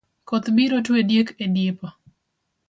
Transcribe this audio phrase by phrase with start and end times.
[0.29, 1.87] Koth biro twe diek e dipo.